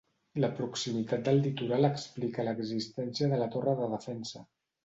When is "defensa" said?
3.97-4.47